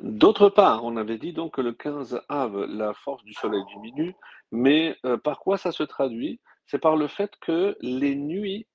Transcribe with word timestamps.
D'autre 0.00 0.48
part, 0.48 0.84
on 0.84 0.96
avait 0.96 1.18
dit 1.18 1.32
donc 1.32 1.54
que 1.54 1.60
le 1.60 1.72
15 1.72 2.20
Av, 2.28 2.64
la 2.64 2.94
force 2.94 3.22
du 3.24 3.32
soleil 3.32 3.62
diminue, 3.72 4.14
mais 4.50 4.96
euh, 5.06 5.16
par 5.16 5.38
quoi 5.38 5.56
ça 5.56 5.70
se 5.72 5.84
traduit? 5.84 6.40
C'est 6.66 6.80
par 6.80 6.96
le 6.96 7.06
fait 7.06 7.32
que 7.40 7.76
les 7.80 8.16
nuits 8.16 8.66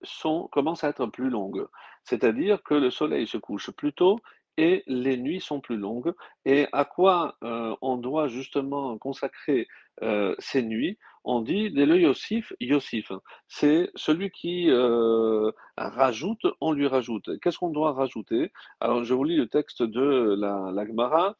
commencent 0.51 0.83
à 0.83 0.89
être 0.89 1.07
plus 1.07 1.29
longues. 1.29 1.67
C'est-à-dire 2.03 2.63
que 2.63 2.73
le 2.75 2.89
soleil 2.89 3.27
se 3.27 3.37
couche 3.37 3.71
plus 3.71 3.93
tôt 3.93 4.19
et 4.57 4.83
les 4.87 5.17
nuits 5.17 5.41
sont 5.41 5.59
plus 5.59 5.77
longues. 5.77 6.13
Et 6.45 6.67
à 6.71 6.85
quoi 6.85 7.35
euh, 7.43 7.75
on 7.81 7.97
doit 7.97 8.27
justement 8.27 8.97
consacrer 8.97 9.67
euh, 10.01 10.35
ces 10.39 10.61
nuits? 10.61 10.97
On 11.31 11.41
dit 11.41 11.69
le 11.69 11.95
Yossif, 11.99 12.53
Yossif. 12.59 13.11
C'est 13.47 13.91
celui 13.93 14.31
qui 14.31 14.65
euh, 14.71 15.51
rajoute, 15.77 16.47
on 16.59 16.71
lui 16.71 16.87
rajoute. 16.87 17.29
Qu'est-ce 17.39 17.59
qu'on 17.59 17.69
doit 17.69 17.93
rajouter? 17.93 18.51
Alors, 18.79 19.03
je 19.03 19.13
vous 19.13 19.23
lis 19.23 19.35
le 19.35 19.47
texte 19.47 19.83
de 19.83 20.35
la, 20.39 20.71
la 20.73 20.87
Gemara. 20.87 21.35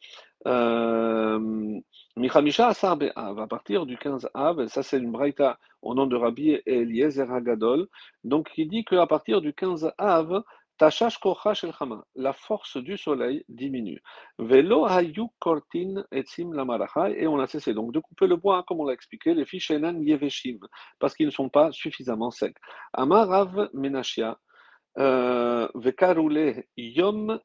Euh, 0.46 1.80
Michamisha 2.16 2.68
Asar 2.68 2.98
Be'av, 2.98 3.40
à 3.40 3.48
partir 3.48 3.88
du 3.88 3.98
15 3.98 4.30
Av, 4.36 4.68
ça 4.68 4.84
c'est 4.84 5.00
une 5.00 5.12
braïta 5.12 5.58
au 5.82 5.96
nom 5.96 6.06
de 6.06 6.16
Rabbi 6.16 6.60
Eliezer 6.66 7.32
Hagadol, 7.32 7.88
donc 8.24 8.52
qui 8.52 8.68
dit 8.68 8.86
qu'à 8.86 9.08
partir 9.08 9.42
du 9.42 9.54
15 9.54 9.92
Av, 9.98 10.44
Tashash 10.80 11.20
shel 11.56 11.74
chama, 11.74 12.06
la 12.16 12.32
force 12.32 12.78
du 12.78 12.98
soleil 12.98 13.44
diminue. 13.50 14.02
Velo 14.38 14.86
hayu 14.86 15.28
kortin 15.38 16.06
etzim 16.10 16.54
la 16.54 16.64
et 17.10 17.28
on 17.28 17.38
a 17.38 17.48
cessé 17.48 17.74
donc 17.74 17.92
de 17.92 18.00
couper 18.00 18.28
le 18.28 18.38
bois, 18.38 18.64
comme 18.66 18.80
on 18.80 18.86
l'a 18.86 18.94
expliqué, 18.94 19.34
les 19.34 19.44
fiches 19.46 19.72
yeveshim, 19.72 20.58
parce 20.98 21.16
qu'ils 21.16 21.26
ne 21.26 21.32
sont 21.32 21.50
pas 21.50 21.74
suffisamment 21.74 22.32
secs. 22.32 22.56
Amarav 22.94 23.70
menashia, 23.74 24.40
euh, 24.98 25.68
vekaroule 25.76 26.64
yom 26.78 27.42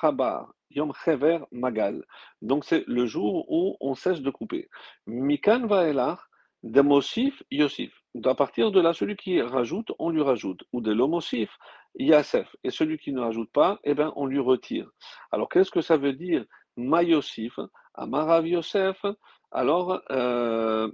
chabar, 0.00 0.52
yom 0.70 0.92
chever 1.04 1.40
magal. 1.50 2.04
Donc 2.40 2.64
c'est 2.64 2.84
le 2.86 3.04
jour 3.04 3.50
où 3.50 3.76
on 3.80 3.96
cesse 3.96 4.20
de 4.20 4.30
couper. 4.30 4.68
Mikan 5.08 5.66
vaelar, 5.66 6.28
de 6.62 6.80
Mosif, 6.80 7.42
Yosif. 7.50 7.92
À 8.24 8.34
partir 8.34 8.72
de 8.72 8.80
là, 8.80 8.92
celui 8.92 9.16
qui 9.16 9.40
rajoute, 9.40 9.92
on 9.98 10.10
lui 10.10 10.22
rajoute. 10.22 10.64
Ou 10.72 10.80
de 10.80 10.92
l'homosif, 10.92 11.50
Yasef. 11.98 12.54
Et 12.64 12.70
celui 12.70 12.98
qui 12.98 13.12
ne 13.12 13.20
rajoute 13.20 13.50
pas, 13.52 13.80
eh 13.84 13.94
ben, 13.94 14.12
on 14.16 14.26
lui 14.26 14.38
retire. 14.38 14.90
Alors, 15.32 15.48
qu'est-ce 15.48 15.70
que 15.70 15.80
ça 15.80 15.96
veut 15.96 16.12
dire 16.12 16.44
Mayosif, 16.76 17.58
Amarav 17.94 18.46
Yosef. 18.46 19.04
Alors, 19.50 20.02
euh, 20.10 20.90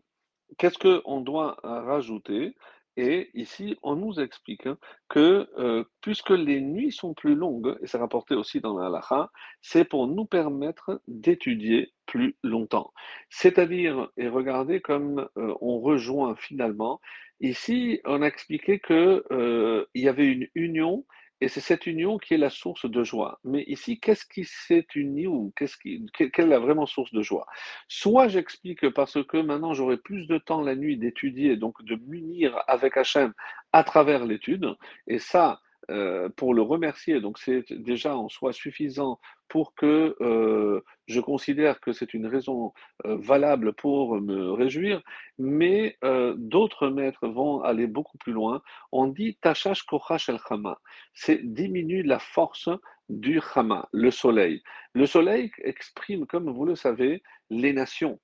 qu'est-ce 0.58 0.78
qu'on 0.78 1.20
doit 1.20 1.56
rajouter? 1.62 2.54
Et 2.98 3.30
ici, 3.32 3.78
on 3.82 3.96
nous 3.96 4.20
explique 4.20 4.66
hein, 4.66 4.76
que 5.08 5.48
euh, 5.58 5.84
puisque 6.02 6.30
les 6.30 6.60
nuits 6.60 6.92
sont 6.92 7.14
plus 7.14 7.34
longues, 7.34 7.78
et 7.80 7.86
c'est 7.86 7.96
rapporté 7.96 8.34
aussi 8.34 8.60
dans 8.60 8.78
la 8.78 8.86
halakha, 8.86 9.30
c'est 9.62 9.86
pour 9.86 10.06
nous 10.06 10.26
permettre 10.26 11.00
d'étudier 11.08 11.94
plus 12.04 12.36
longtemps. 12.42 12.92
C'est-à-dire, 13.30 14.10
et 14.18 14.28
regardez 14.28 14.82
comme 14.82 15.26
euh, 15.38 15.54
on 15.62 15.80
rejoint 15.80 16.36
finalement, 16.36 17.00
ici, 17.42 18.00
on 18.04 18.22
a 18.22 18.26
expliqué 18.26 18.80
qu'il 18.80 19.22
euh, 19.30 19.84
y 19.94 20.08
avait 20.08 20.26
une 20.26 20.48
union 20.54 21.04
et 21.42 21.48
c'est 21.48 21.60
cette 21.60 21.86
union 21.88 22.18
qui 22.18 22.34
est 22.34 22.38
la 22.38 22.50
source 22.50 22.88
de 22.88 23.02
joie. 23.02 23.40
Mais 23.42 23.64
ici, 23.66 23.98
qu'est-ce 23.98 24.24
qui 24.24 24.44
s'est 24.44 24.86
uni 24.94 25.26
ou 25.26 25.52
qu'est-ce 25.56 25.76
qui, 25.76 26.06
quelle 26.14 26.46
est 26.46 26.46
la 26.46 26.60
vraiment 26.60 26.86
source 26.86 27.12
de 27.12 27.20
joie? 27.20 27.46
Soit 27.88 28.28
j'explique 28.28 28.88
parce 28.90 29.20
que 29.26 29.38
maintenant 29.38 29.74
j'aurai 29.74 29.96
plus 29.96 30.28
de 30.28 30.38
temps 30.38 30.60
la 30.62 30.76
nuit 30.76 30.96
d'étudier, 30.96 31.56
donc 31.56 31.82
de 31.82 31.96
m'unir 32.06 32.62
avec 32.68 32.96
Hachem 32.96 33.32
à 33.72 33.82
travers 33.82 34.24
l'étude, 34.24 34.76
et 35.08 35.18
ça, 35.18 35.60
euh, 35.90 36.28
pour 36.36 36.54
le 36.54 36.62
remercier. 36.62 37.20
Donc 37.20 37.38
c'est 37.38 37.72
déjà 37.72 38.16
en 38.16 38.28
soi 38.28 38.52
suffisant 38.52 39.18
pour 39.48 39.74
que 39.74 40.16
euh, 40.20 40.80
je 41.06 41.20
considère 41.20 41.80
que 41.80 41.92
c'est 41.92 42.14
une 42.14 42.26
raison 42.26 42.72
euh, 43.04 43.16
valable 43.16 43.72
pour 43.72 44.20
me 44.20 44.52
réjouir, 44.52 45.02
mais 45.38 45.98
d'autres 46.36 46.88
maîtres 46.88 47.26
vont 47.26 47.62
aller 47.62 47.86
beaucoup 47.86 48.16
plus 48.18 48.32
loin. 48.32 48.62
On 48.92 49.08
dit 49.08 49.38
tachash 49.40 49.82
kochash 49.82 50.28
el 50.28 50.38
chama, 50.48 50.78
c'est 51.14 51.40
diminuer 51.42 52.02
la 52.02 52.18
force 52.18 52.68
du 53.08 53.40
chama, 53.40 53.88
le 53.92 54.10
soleil. 54.10 54.62
Le 54.94 55.06
soleil 55.06 55.50
exprime, 55.58 56.26
comme 56.26 56.50
vous 56.50 56.64
le 56.64 56.76
savez, 56.76 57.22
les 57.50 57.72
nations 57.72 58.20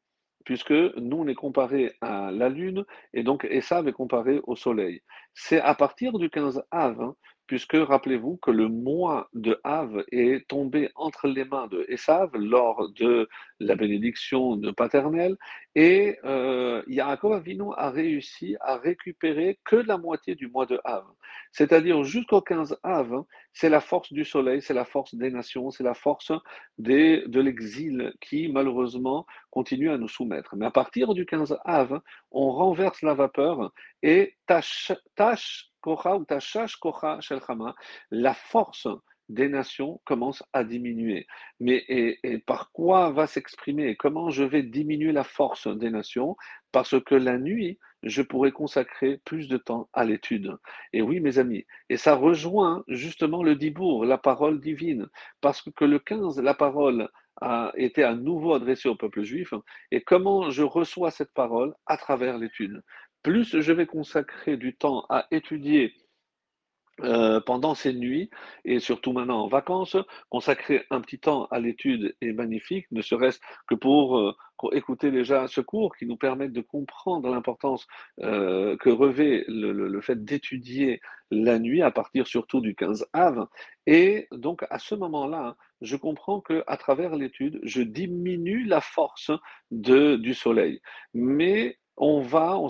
puisque 0.49 0.71
nous, 0.71 1.19
on 1.19 1.28
est 1.28 1.34
comparé 1.34 1.93
à 2.00 2.31
la 2.31 2.49
Lune, 2.49 2.87
et 3.12 3.22
donc 3.22 3.44
Esav 3.44 3.87
est 3.87 3.93
comparé 3.93 4.41
au 4.44 4.56
Soleil. 4.56 5.03
C'est 5.34 5.61
à 5.61 5.75
partir 5.75 6.19
du 6.19 6.31
15 6.31 6.62
Av 6.71 7.12
puisque 7.48 7.76
rappelez-vous 7.76 8.36
que 8.36 8.50
le 8.50 8.69
mois 8.69 9.28
de 9.32 9.59
Av 9.64 10.04
est 10.12 10.47
tombé 10.48 10.91
entre 10.94 11.26
les 11.26 11.47
mains 11.47 11.66
de 11.66 11.84
Esav 11.88 12.31
lors 12.34 12.91
de 12.91 13.28
la 13.59 13.75
bénédiction 13.75 14.60
paternelle, 14.76 15.36
et 15.75 16.19
euh, 16.25 16.82
Yaakov 16.87 17.42
a 17.76 17.91
réussi 17.91 18.56
à 18.60 18.76
récupérer 18.76 19.58
que 19.64 19.76
la 19.76 19.97
moitié 19.97 20.34
du 20.34 20.48
mois 20.48 20.66
de 20.66 20.78
Av. 20.84 21.04
C'est-à-dire 21.50 22.04
jusqu'au 22.04 22.42
15 22.42 22.78
Av, 22.82 23.25
c'est 23.58 23.69
la 23.69 23.80
force 23.80 24.12
du 24.12 24.24
soleil, 24.24 24.62
c'est 24.62 24.72
la 24.72 24.84
force 24.84 25.16
des 25.16 25.32
nations, 25.32 25.72
c'est 25.72 25.82
la 25.82 25.94
force 25.94 26.30
de 26.78 27.41
l'exil 27.41 28.12
qui 28.20 28.46
malheureusement 28.52 29.26
continue 29.50 29.91
à 29.91 29.98
nous 29.98 30.06
soumettre. 30.06 30.54
Mais 30.54 30.66
à 30.66 30.70
partir 30.70 31.12
du 31.12 31.26
15 31.26 31.58
Av, 31.64 32.00
on 32.30 32.52
renverse 32.52 33.02
la 33.02 33.14
vapeur 33.14 33.72
et 34.04 34.36
tâche, 34.46 34.92
tâche 35.16 35.72
la 38.10 38.34
force 38.34 38.86
des 39.28 39.49
nations 39.49 40.00
commence 40.05 40.43
à 40.53 40.65
diminuer. 40.65 41.27
Mais 41.61 41.84
et, 41.89 42.39
par 42.47 42.71
quoi 42.72 43.11
va 43.11 43.27
s'exprimer 43.27 43.97
Comment 43.97 44.31
je 44.31 44.44
vais 44.44 44.62
diminuer 44.62 45.12
la 45.12 45.25
force 45.25 45.69
des 45.69 45.91
nations? 45.91 46.37
Parce 46.72 47.00
que 47.03 47.15
la 47.15 47.38
nuit, 47.38 47.78
je 48.03 48.22
pourrais 48.22 48.53
consacrer 48.53 49.21
plus 49.25 49.49
de 49.49 49.56
temps 49.56 49.88
à 49.93 50.05
l'étude. 50.05 50.56
Et 50.93 51.03
oui, 51.03 51.21
mes 51.21 51.38
amis, 51.38 51.67
et 51.88 51.97
ça 51.97 52.15
rejoint 52.15 52.84
justement 52.88 53.43
le 53.43 53.56
Dibour, 53.56 54.05
la 54.05 54.19
parole 54.19 54.61
divine, 54.61 55.09
parce 55.41 55.62
que 55.62 55.84
le 55.84 55.99
15, 55.99 56.41
la 56.41 56.55
parole 56.55 57.09
a 57.41 57.72
été 57.77 58.03
à 58.03 58.15
nouveau 58.15 58.55
adressée 58.55 58.88
au 58.88 58.97
peuple 58.97 59.22
juif, 59.22 59.53
et 59.91 60.03
comment 60.03 60.50
je 60.50 60.62
reçois 60.62 61.11
cette 61.11 61.33
parole? 61.33 61.75
À 61.87 61.97
travers 61.97 62.38
l'étude. 62.38 62.83
Plus 63.22 63.61
je 63.61 63.72
vais 63.72 63.87
consacrer 63.87 64.56
du 64.56 64.77
temps 64.77 65.05
à 65.09 65.27
étudier 65.31 65.93
euh, 67.03 67.41
pendant 67.41 67.75
ces 67.75 67.92
nuits, 67.92 68.28
et 68.64 68.81
surtout 68.81 69.12
maintenant 69.12 69.42
en 69.44 69.48
vacances, 69.48 69.97
consacrer 70.31 70.84
un 70.91 71.00
petit 71.00 71.19
temps 71.19 71.47
à 71.50 71.60
l'étude 71.60 72.16
est 72.20 72.32
magnifique, 72.32 72.86
ne 72.91 73.03
serait-ce 73.03 73.41
que 73.69 73.75
pour, 73.75 74.19
euh, 74.19 74.34
écouter 74.72 75.12
déjà 75.12 75.47
ce 75.47 75.60
cours 75.60 75.94
qui 75.97 76.06
nous 76.06 76.16
permet 76.16 76.48
de 76.48 76.60
comprendre 76.60 77.28
l'importance 77.31 77.87
euh, 78.22 78.76
que 78.78 78.91
revêt 78.91 79.44
le, 79.47 80.00
fait 80.00 80.25
d'étudier 80.25 81.00
la 81.31 81.60
nuit 81.60 81.82
à 81.82 81.92
partir 81.92 82.26
surtout 82.26 82.60
du 82.60 82.75
15 82.75 83.06
av. 83.12 83.47
Et 83.87 84.26
donc 84.32 84.64
à 84.69 84.81
ce 84.81 84.97
moment-là, 84.97 85.56
je 85.81 85.97
comprends 85.97 86.41
que 86.41 86.64
à 86.66 86.76
travers 86.76 87.14
l'étude, 87.14 87.60
je 87.62 87.82
diminue 87.82 88.64
la 88.64 88.81
force 88.81 89.31
du 89.70 90.34
soleil. 90.34 90.81
Mais 91.14 91.78
on 91.98 92.20
va, 92.20 92.58
on, 92.58 92.69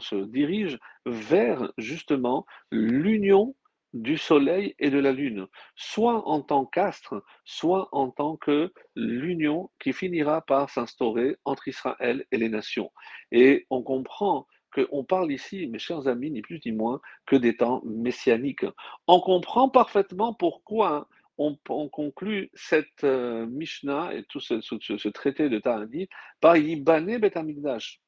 se 0.00 0.24
dirige 0.24 0.78
vers 1.06 1.72
justement 1.78 2.46
l'union 2.70 3.54
du 3.94 4.18
Soleil 4.18 4.74
et 4.78 4.90
de 4.90 4.98
la 4.98 5.12
Lune, 5.12 5.46
soit 5.76 6.28
en 6.28 6.42
tant 6.42 6.66
qu'astre, 6.66 7.24
soit 7.44 7.88
en 7.92 8.10
tant 8.10 8.36
que 8.36 8.72
l'union 8.94 9.70
qui 9.80 9.92
finira 9.92 10.42
par 10.42 10.70
s'instaurer 10.70 11.36
entre 11.44 11.68
Israël 11.68 12.24
et 12.30 12.36
les 12.36 12.48
nations. 12.48 12.90
Et 13.32 13.66
on 13.70 13.82
comprend 13.82 14.46
qu'on 14.74 15.04
parle 15.04 15.32
ici, 15.32 15.66
mes 15.66 15.78
chers 15.78 16.08
amis, 16.08 16.30
ni 16.30 16.42
plus 16.42 16.60
ni 16.64 16.72
moins 16.72 17.00
que 17.26 17.36
des 17.36 17.56
temps 17.56 17.80
messianiques. 17.84 18.66
On 19.06 19.20
comprend 19.20 19.68
parfaitement 19.68 20.34
pourquoi 20.34 21.08
on, 21.38 21.88
conclut 21.88 22.50
cette 22.54 23.04
euh, 23.04 23.46
Mishnah 23.46 24.14
et 24.14 24.24
tout 24.24 24.40
ce, 24.40 25.08
traité 25.08 25.48
de 25.48 25.58
Ta'anit 25.58 26.08
par 26.40 26.56
Yibane 26.56 27.18
Bet 27.18 27.32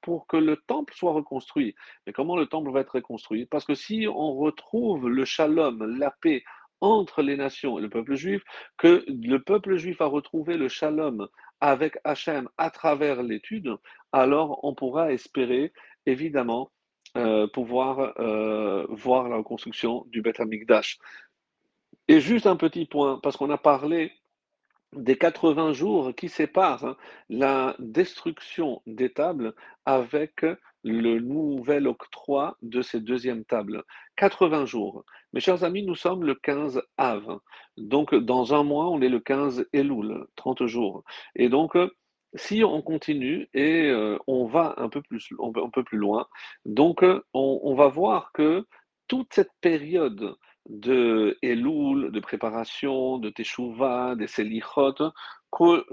pour 0.00 0.26
que 0.26 0.36
le 0.36 0.56
temple 0.56 0.94
soit 0.94 1.12
reconstruit. 1.12 1.74
Mais 2.06 2.12
comment 2.12 2.36
le 2.36 2.46
temple 2.46 2.72
va 2.72 2.80
être 2.80 2.96
reconstruit? 2.96 3.46
Parce 3.46 3.64
que 3.64 3.74
si 3.74 4.06
on 4.08 4.34
retrouve 4.34 5.08
le 5.08 5.24
shalom, 5.24 5.98
la 5.98 6.10
paix 6.10 6.42
entre 6.80 7.22
les 7.22 7.36
nations 7.36 7.78
et 7.78 7.82
le 7.82 7.90
peuple 7.90 8.14
juif, 8.14 8.42
que 8.78 9.04
le 9.08 9.38
peuple 9.38 9.76
juif 9.76 10.00
a 10.00 10.06
retrouvé 10.06 10.56
le 10.56 10.68
shalom 10.68 11.28
avec 11.60 11.98
Hachem 12.04 12.48
à 12.58 12.70
travers 12.70 13.22
l'étude, 13.22 13.76
alors 14.12 14.60
on 14.64 14.74
pourra 14.74 15.12
espérer 15.12 15.72
évidemment 16.06 16.72
euh, 17.16 17.48
pouvoir 17.48 18.14
euh, 18.20 18.86
voir 18.88 19.28
la 19.28 19.36
reconstruction 19.36 20.04
du 20.08 20.22
Beth 20.22 20.40
Amikdash. 20.40 20.98
Et 22.10 22.18
juste 22.18 22.48
un 22.48 22.56
petit 22.56 22.86
point, 22.86 23.20
parce 23.22 23.36
qu'on 23.36 23.50
a 23.50 23.56
parlé 23.56 24.10
des 24.96 25.16
80 25.16 25.74
jours 25.74 26.12
qui 26.12 26.28
séparent 26.28 26.84
hein, 26.84 26.96
la 27.28 27.76
destruction 27.78 28.82
des 28.84 29.12
tables 29.12 29.54
avec 29.84 30.44
le 30.82 31.20
nouvel 31.20 31.86
octroi 31.86 32.56
de 32.62 32.82
ces 32.82 32.98
deuxièmes 32.98 33.44
tables. 33.44 33.84
80 34.16 34.66
jours. 34.66 35.04
Mes 35.32 35.38
chers 35.38 35.62
amis, 35.62 35.84
nous 35.84 35.94
sommes 35.94 36.24
le 36.24 36.34
15 36.34 36.82
Av. 36.96 37.38
Donc, 37.76 38.12
dans 38.12 38.54
un 38.54 38.64
mois, 38.64 38.88
on 38.88 39.00
est 39.02 39.08
le 39.08 39.20
15 39.20 39.68
Elul, 39.72 40.26
30 40.34 40.66
jours. 40.66 41.04
Et 41.36 41.48
donc, 41.48 41.78
si 42.34 42.64
on 42.64 42.82
continue 42.82 43.48
et 43.54 43.88
euh, 43.88 44.18
on 44.26 44.46
va 44.46 44.74
un 44.78 44.88
peu 44.88 45.00
plus, 45.00 45.30
loin, 45.92 46.26
donc 46.64 47.04
on, 47.04 47.60
on 47.62 47.74
va 47.76 47.86
voir 47.86 48.32
que 48.32 48.66
toute 49.06 49.32
cette 49.32 49.52
période 49.60 50.36
de 50.68 51.38
Elul, 51.42 52.10
de 52.12 52.20
préparation, 52.20 53.18
de 53.18 53.30
Teshuvah, 53.30 54.14
des 54.14 54.26
Selichot, 54.26 55.12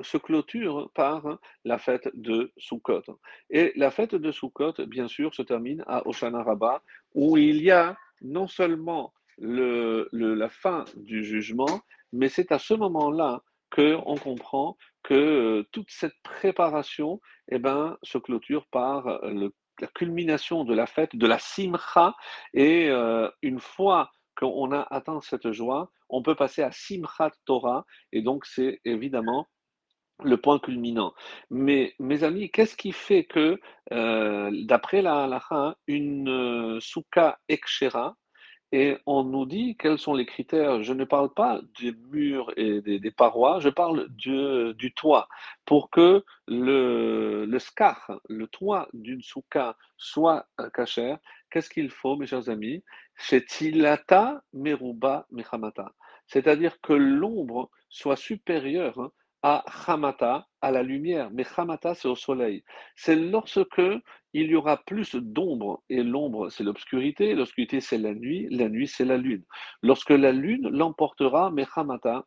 se 0.01 0.17
clôture 0.17 0.91
par 0.93 1.39
la 1.65 1.77
fête 1.77 2.09
de 2.13 2.51
Sukkot. 2.57 3.03
Et 3.49 3.73
la 3.75 3.91
fête 3.91 4.15
de 4.15 4.31
Sukkot, 4.31 4.73
bien 4.87 5.07
sûr, 5.07 5.33
se 5.33 5.41
termine 5.41 5.83
à 5.87 6.07
Oshana 6.07 6.43
Rabbah, 6.43 6.83
où 7.15 7.37
il 7.37 7.61
y 7.63 7.71
a 7.71 7.97
non 8.21 8.47
seulement 8.47 9.13
le, 9.37 10.09
la 10.11 10.49
fin 10.49 10.85
du 10.95 11.23
jugement, 11.23 11.81
mais 12.13 12.29
c'est 12.29 12.51
à 12.51 12.59
ce 12.59 12.73
moment-là 12.73 13.43
qu'on 13.71 14.15
comprend 14.15 14.77
que 15.03 15.13
euh, 15.13 15.63
toute 15.71 15.89
cette 15.89 16.15
préparation 16.23 17.19
eh 17.49 17.59
ben, 17.59 17.97
se 18.01 18.17
clôture 18.17 18.65
par 18.67 19.19
le, 19.23 19.53
la 19.79 19.87
culmination 19.87 20.63
de 20.63 20.73
la 20.73 20.85
fête, 20.85 21.15
de 21.15 21.27
la 21.27 21.39
simcha, 21.39 22.15
et 22.53 22.89
euh, 22.89 23.29
une 23.41 23.59
fois 23.59 24.11
qu'on 24.37 24.71
a 24.71 24.81
atteint 24.91 25.19
cette 25.21 25.51
joie, 25.51 25.91
on 26.09 26.21
peut 26.21 26.35
passer 26.35 26.61
à 26.61 26.71
Simchat 26.71 27.31
Torah, 27.45 27.85
et 28.11 28.21
donc 28.21 28.45
c'est 28.45 28.79
évidemment 28.85 29.47
le 30.23 30.37
point 30.37 30.59
culminant. 30.59 31.13
Mais 31.49 31.93
mes 31.99 32.23
amis, 32.23 32.49
qu'est-ce 32.49 32.75
qui 32.75 32.91
fait 32.91 33.25
que, 33.25 33.59
euh, 33.91 34.51
d'après 34.65 35.01
la 35.01 35.23
halakha, 35.25 35.77
une 35.87 36.29
euh, 36.29 36.79
souka 36.79 37.37
et 38.73 38.97
on 39.05 39.23
nous 39.23 39.45
dit 39.45 39.77
quels 39.77 39.97
sont 39.97 40.13
les 40.13 40.25
critères. 40.25 40.83
Je 40.83 40.93
ne 40.93 41.05
parle 41.05 41.33
pas 41.33 41.61
des 41.79 41.93
murs 42.11 42.51
et 42.57 42.81
des, 42.81 43.11
parois, 43.11 43.59
je 43.59 43.69
parle 43.69 44.07
du, 44.09 44.93
toit. 44.95 45.27
Pour 45.65 45.89
que 45.89 46.23
le, 46.47 47.57
scar, 47.59 48.19
le 48.27 48.47
toit 48.47 48.89
d'une 48.93 49.21
souka 49.21 49.77
soit 49.97 50.47
caché, 50.73 51.15
qu'est-ce 51.49 51.69
qu'il 51.69 51.89
faut, 51.89 52.17
mes 52.17 52.27
chers 52.27 52.49
amis? 52.49 52.83
C'est 53.17 53.45
tilata 53.45 54.41
meruba 54.53 55.27
mechamata. 55.31 55.91
C'est-à-dire 56.27 56.79
que 56.81 56.93
l'ombre 56.93 57.69
soit 57.89 58.15
supérieure 58.15 58.99
hein, 58.99 59.11
à 59.43 59.63
Hamata, 59.87 60.47
à 60.61 60.71
la 60.71 60.83
lumière. 60.83 61.29
Mais 61.31 61.43
c'est 61.43 62.07
au 62.07 62.15
soleil. 62.15 62.63
C'est 62.95 63.15
lorsque 63.15 63.81
il 64.33 64.51
y 64.51 64.55
aura 64.55 64.77
plus 64.77 65.15
d'ombre, 65.15 65.83
et 65.89 66.03
l'ombre, 66.03 66.49
c'est 66.49 66.63
l'obscurité, 66.63 67.33
l'obscurité, 67.33 67.81
c'est 67.81 67.97
la 67.97 68.13
nuit, 68.13 68.47
la 68.51 68.69
nuit, 68.69 68.87
c'est 68.87 69.05
la 69.05 69.17
lune. 69.17 69.43
Lorsque 69.81 70.11
la 70.11 70.31
lune 70.31 70.67
l'emportera, 70.69 71.49
mais 71.49 71.65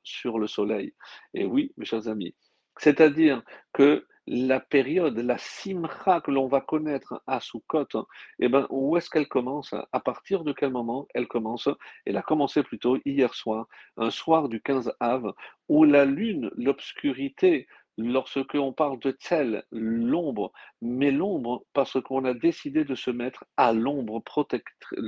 sur 0.02 0.38
le 0.38 0.46
soleil. 0.46 0.94
Et 1.34 1.44
oui, 1.44 1.72
mes 1.76 1.84
chers 1.84 2.08
amis, 2.08 2.34
c'est-à-dire 2.78 3.42
que 3.72 4.06
la 4.32 4.60
période, 4.60 5.18
la 5.18 5.38
simcha 5.38 6.20
que 6.20 6.30
l'on 6.30 6.46
va 6.46 6.60
connaître 6.60 7.20
à 7.26 7.40
Sukkot, 7.40 8.06
eh 8.38 8.48
ben, 8.48 8.64
où 8.70 8.96
est-ce 8.96 9.10
qu'elle 9.10 9.26
commence? 9.26 9.74
À 9.90 9.98
partir 9.98 10.44
de 10.44 10.52
quel 10.52 10.70
moment 10.70 11.08
elle 11.14 11.26
commence? 11.26 11.68
Elle 12.06 12.16
a 12.16 12.22
commencé 12.22 12.62
plutôt 12.62 12.96
hier 13.04 13.34
soir, 13.34 13.66
un 13.96 14.10
soir 14.10 14.48
du 14.48 14.62
15 14.62 14.92
Av, 15.00 15.34
où 15.68 15.82
la 15.82 16.04
lune, 16.04 16.48
l'obscurité, 16.56 17.66
lorsque 17.98 18.54
on 18.54 18.72
parle 18.72 19.00
de 19.00 19.10
tel, 19.10 19.64
l'ombre, 19.72 20.52
mais 20.80 21.10
l'ombre 21.10 21.64
parce 21.72 22.00
qu'on 22.00 22.24
a 22.24 22.32
décidé 22.32 22.84
de 22.84 22.94
se 22.94 23.10
mettre 23.10 23.44
à 23.56 23.72
l'ombre 23.72 24.22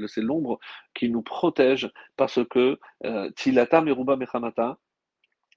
c'est 0.08 0.20
l'ombre 0.20 0.58
qui 0.94 1.08
nous 1.08 1.22
protège 1.22 1.88
parce 2.16 2.40
que 2.50 2.78
euh, 3.04 3.30
Tilata 3.36 3.82
Meruba 3.82 4.16
Mechamata, 4.16 4.78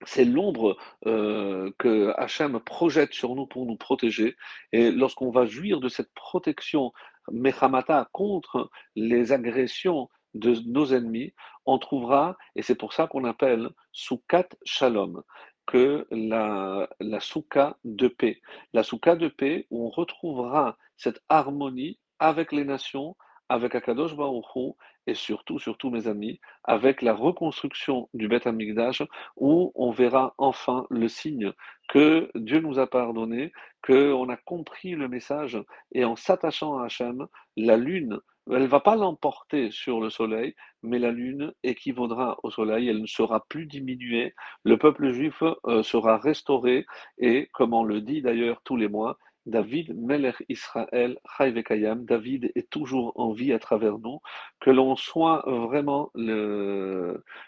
c'est 0.06 0.26
l'ombre 0.26 0.78
euh, 1.06 1.72
que 1.78 2.14
Hachem 2.18 2.60
projette 2.60 3.14
sur 3.14 3.36
nous 3.36 3.48
pour 3.48 3.66
nous 3.66 3.78
protéger. 3.78 4.36
Et 4.72 4.92
lorsqu'on 4.92 5.32
va 5.32 5.46
jouir 5.46 5.80
de 5.80 5.90
cette 5.90 6.14
protection 6.14 6.94
Mechamata 7.32 8.10
contre 8.12 8.70
les 8.96 9.32
agressions 9.32 10.10
de 10.34 10.56
nos 10.68 10.94
ennemis, 10.94 11.34
on 11.66 11.80
trouvera, 11.80 12.38
et 12.56 12.62
c'est 12.62 12.76
pour 12.76 12.94
ça 12.94 13.08
qu'on 13.08 13.24
appelle 13.24 13.70
Soukat 13.92 14.50
Shalom, 14.64 15.24
que 15.66 16.06
la, 16.12 16.90
la 17.00 17.20
Souka 17.20 17.78
de 17.84 18.08
paix. 18.08 18.42
La 18.74 18.84
Souka 18.84 19.16
de 19.16 19.28
paix 19.28 19.66
où 19.72 19.88
on 19.88 19.90
retrouvera 19.90 20.78
cette 20.98 21.22
harmonie 21.30 22.00
avec 22.20 22.52
les 22.52 22.66
nations, 22.66 23.16
avec 23.50 23.76
Akadosh 23.76 24.16
Baruch 24.16 24.76
et 25.08 25.14
surtout, 25.14 25.60
surtout 25.60 25.90
mes 25.90 26.08
amis, 26.08 26.40
avec 26.64 27.02
la 27.02 27.14
reconstruction 27.14 28.10
du 28.14 28.28
Beth 28.28 28.48
Amikdash, 28.48 29.04
où 29.36 29.72
on 29.76 29.92
verra 29.92 30.34
enfin 30.38 30.88
le 30.90 31.08
signe 31.08 31.54
que 31.90 32.30
Dieu 32.36 32.60
nous 32.60 32.80
a 32.80 32.88
pardonné, 32.88 33.52
qu'on 33.86 34.30
a 34.30 34.38
compris 34.38 34.92
le 34.92 35.08
message, 35.08 35.62
et 35.92 36.06
en 36.06 36.16
s'attachant 36.16 36.80
à 36.80 36.86
Hachem, 36.86 37.28
la 37.56 37.78
lune, 37.78 38.20
elle 38.52 38.64
ne 38.64 38.68
va 38.68 38.80
pas 38.80 38.96
l'emporter 38.96 39.72
sur 39.72 40.00
le 40.00 40.10
soleil, 40.10 40.56
mais 40.84 41.00
la 41.00 41.12
lune 41.12 41.54
équivaudra 41.64 42.38
au 42.44 42.52
soleil, 42.52 42.90
elle 42.90 43.02
ne 43.02 43.08
sera 43.08 43.46
plus 43.48 43.66
diminuée, 43.66 44.34
le 44.64 44.78
peuple 44.78 45.12
juif 45.12 45.44
euh, 45.66 45.84
sera 45.84 46.18
restauré, 46.18 46.86
et 47.18 47.50
comme 47.54 47.74
on 47.74 47.84
le 47.84 48.02
dit 48.02 48.22
d'ailleurs 48.22 48.62
tous 48.64 48.76
les 48.76 48.88
mois, 48.88 49.18
David, 49.46 49.96
Melech 49.96 50.44
Israël, 50.50 51.18
Kayam, 51.66 52.06
David 52.06 52.52
est 52.56 52.70
toujours 52.70 53.12
en 53.16 53.32
vie 53.32 53.54
à 53.54 53.60
travers 53.60 54.00
nous, 54.00 54.20
que 54.60 54.72
l'on 54.72 54.96
soit 54.96 55.44
vraiment 55.48 56.12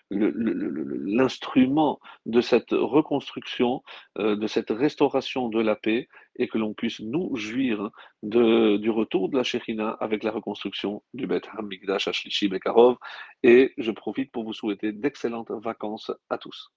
l'instrument 0.09 1.99
de 2.25 2.41
cette 2.41 2.71
reconstruction, 2.71 3.83
euh, 4.17 4.35
de 4.35 4.47
cette 4.47 4.69
restauration 4.69 5.49
de 5.49 5.61
la 5.61 5.75
paix, 5.75 6.07
et 6.37 6.47
que 6.47 6.57
l'on 6.57 6.73
puisse 6.73 6.99
nous 6.99 7.35
jouir 7.35 7.89
du 8.23 8.89
retour 8.89 9.29
de 9.29 9.37
la 9.37 9.43
Shekhinah 9.43 9.97
avec 9.99 10.23
la 10.23 10.31
reconstruction 10.31 11.03
du 11.13 11.27
Beth 11.27 11.47
Hamikdash 11.57 12.07
Ashlishi 12.07 12.47
Bekarov. 12.47 12.97
Et 13.43 13.73
je 13.77 13.91
profite 13.91 14.31
pour 14.31 14.43
vous 14.43 14.53
souhaiter 14.53 14.91
d'excellentes 14.91 15.51
vacances 15.51 16.11
à 16.29 16.37
tous. 16.37 16.71